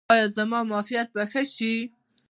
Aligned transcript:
ایا 0.13 0.27
زما 0.37 0.59
معافیت 0.71 1.07
به 1.15 1.23
ښه 1.31 1.43
شي؟ 1.55 1.73